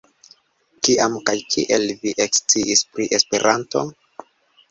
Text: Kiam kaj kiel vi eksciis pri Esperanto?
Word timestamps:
Kiam 0.87 1.17
kaj 1.27 1.35
kiel 1.55 1.85
vi 1.99 2.13
eksciis 2.25 2.83
pri 2.95 3.07
Esperanto? 3.19 3.85